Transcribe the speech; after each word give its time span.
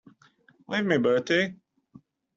Leave 0.67 0.83
me, 0.87 0.97
Bertie. 0.97 1.57